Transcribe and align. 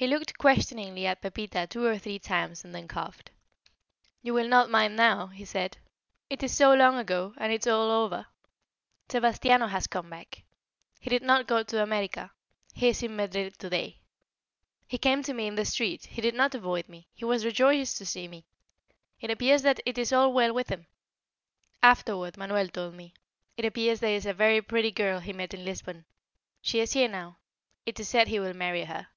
He 0.00 0.06
looked 0.06 0.38
questioningly 0.38 1.06
at 1.08 1.22
Pepita 1.22 1.66
two 1.66 1.84
or 1.84 1.98
three 1.98 2.20
times 2.20 2.64
and 2.64 2.72
then 2.72 2.86
coughed. 2.86 3.32
"You 4.22 4.32
will 4.32 4.46
not 4.46 4.70
mind 4.70 4.94
now," 4.94 5.26
he 5.26 5.44
said. 5.44 5.76
"It 6.30 6.40
is 6.44 6.56
so 6.56 6.72
long 6.72 6.96
ago, 6.98 7.34
and 7.36 7.52
it 7.52 7.62
is 7.62 7.66
all 7.66 7.90
over. 7.90 8.26
Sebastiano 9.08 9.66
has 9.66 9.88
come 9.88 10.08
back. 10.08 10.44
He 11.00 11.10
did 11.10 11.22
not 11.24 11.48
go 11.48 11.64
to 11.64 11.82
America; 11.82 12.30
he 12.74 12.90
is 12.90 13.02
in 13.02 13.16
Madrid 13.16 13.58
to 13.58 13.68
day. 13.70 13.98
He 14.86 14.98
came 14.98 15.24
to 15.24 15.34
me 15.34 15.48
in 15.48 15.56
the 15.56 15.64
street; 15.64 16.06
he 16.06 16.20
did 16.20 16.36
not 16.36 16.54
avoid 16.54 16.88
me; 16.88 17.08
he 17.12 17.24
was 17.24 17.44
rejoiced 17.44 17.98
to 17.98 18.06
see 18.06 18.28
me. 18.28 18.44
It 19.20 19.32
appears 19.32 19.62
that 19.62 19.80
it 19.84 19.98
is 19.98 20.12
all 20.12 20.32
well 20.32 20.54
with 20.54 20.68
him. 20.68 20.86
Afterward 21.82 22.36
Manuel 22.36 22.68
told 22.68 22.94
me. 22.94 23.14
It 23.56 23.64
appears 23.64 23.98
there 23.98 24.14
is 24.14 24.26
a 24.26 24.32
very 24.32 24.62
pretty 24.62 24.92
girl 24.92 25.18
he 25.18 25.32
met 25.32 25.54
in 25.54 25.64
Lisbon 25.64 26.04
she 26.62 26.78
is 26.78 26.92
here 26.92 27.08
now. 27.08 27.38
It 27.84 27.98
is 27.98 28.08
said 28.08 28.28
he 28.28 28.38
will 28.38 28.54
marry 28.54 28.84
her." 28.84 29.08